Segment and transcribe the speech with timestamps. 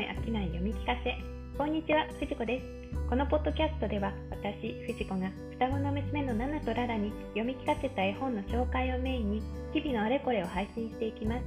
[0.00, 1.14] い飽きない読み聞かせ。
[1.58, 2.66] こんにちは藤子です。
[3.08, 9.42] このポッドキャストでは私藤子が双子の娘のナナとララに読み聞かせた絵本の紹介をメインに
[9.74, 11.44] 日々のあれこれを配信していきます。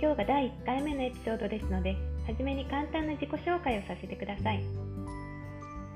[0.00, 4.62] 今日が第1回目のエピソードですのではじめに簡単な自己紹介をさせてください。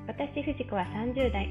[0.09, 1.47] 私藤子は30代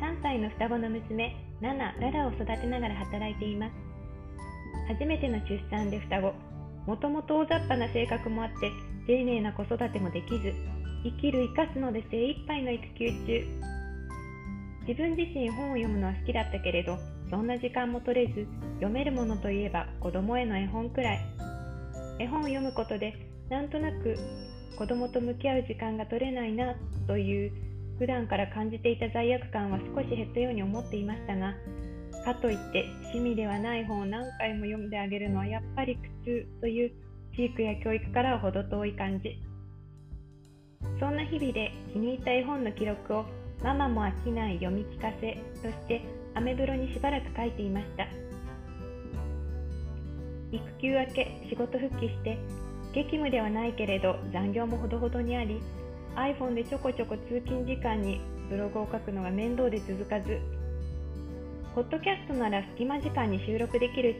[0.00, 3.72] 3歳の双子の娘ナナ・ララを育てながら働いています。
[4.88, 6.51] 初めての出産で双子。
[6.86, 8.70] もともと大雑把な性格もあって
[9.06, 10.52] 丁寧な子育てもできず
[11.04, 13.72] 生きる生かすので精一杯の育休中。
[14.86, 16.98] 自分自身本を読むのは好きだったけれど
[17.30, 21.20] そんな時間も取れず読めるものといえば子供への絵本くらい。
[22.18, 23.14] 絵本を読むことで
[23.48, 24.16] なんとなく
[24.76, 26.74] 子供と向き合う時間が取れないな
[27.06, 27.52] という
[27.98, 31.54] 普段から感じていた罪悪感は少し減ったように思っていましたが
[32.22, 36.92] かといって趣味ではない本を何回も読んであげるのはやっぱり苦痛という
[37.36, 39.38] 飼育や教育からは程遠い感じ。
[40.98, 43.24] そんな日々で気に入った絵本の記録を
[43.62, 46.02] ママも飽きない読み聞かせとして
[46.34, 48.06] アメブロにしばらく書いていました。
[50.52, 52.38] 育休明け仕事復帰して
[52.92, 55.62] 激務ではないけれど残業もほどほどにあり
[56.14, 60.38] iPhone でちょこちょこ通勤時間にブログを書くのが面倒で続かず
[61.74, 64.18] ポッドキャストなら隙間時間に収録できるし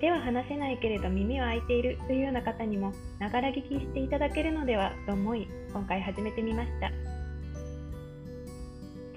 [0.00, 6.90] 手は離せないけれど耳は開いているというような方にもながら聞きしていただけるのではと思い今回始めてみました。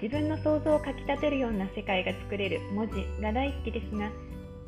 [0.04, 4.10] 自分の想像をかきたてるような世界が作れる文字が大好きですが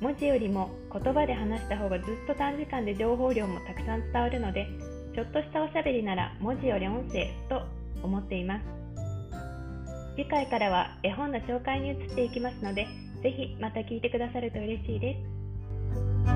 [0.00, 4.66] 文字よりも言葉で話した方がずっと短時間で情報量もたくさん伝わるので
[5.14, 7.62] ちょっとしたおしゃべりなら文字より音声と
[8.02, 8.85] 思っています。
[10.16, 12.86] 次回からは絵本の紹介に移っていきますので、
[13.22, 15.14] ぜひまた聞いてくださると嬉しいで
[16.26, 16.35] す。